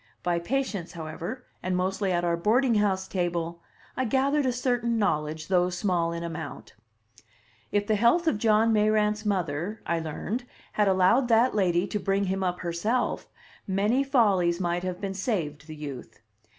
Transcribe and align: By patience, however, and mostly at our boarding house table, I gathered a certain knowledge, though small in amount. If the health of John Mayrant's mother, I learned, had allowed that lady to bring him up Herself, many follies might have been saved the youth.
By 0.23 0.39
patience, 0.39 0.93
however, 0.93 1.45
and 1.61 1.77
mostly 1.77 2.11
at 2.11 2.23
our 2.23 2.35
boarding 2.35 2.73
house 2.73 3.07
table, 3.07 3.61
I 3.95 4.03
gathered 4.03 4.47
a 4.47 4.51
certain 4.51 4.97
knowledge, 4.97 5.47
though 5.47 5.69
small 5.69 6.11
in 6.11 6.23
amount. 6.23 6.73
If 7.71 7.85
the 7.85 7.93
health 7.93 8.25
of 8.25 8.39
John 8.39 8.73
Mayrant's 8.73 9.27
mother, 9.27 9.79
I 9.85 9.99
learned, 9.99 10.45
had 10.71 10.87
allowed 10.87 11.27
that 11.27 11.53
lady 11.53 11.85
to 11.85 11.99
bring 11.99 12.23
him 12.23 12.43
up 12.43 12.61
Herself, 12.61 13.27
many 13.67 14.03
follies 14.03 14.59
might 14.59 14.81
have 14.81 14.99
been 14.99 15.13
saved 15.13 15.67
the 15.67 15.75
youth. 15.75 16.19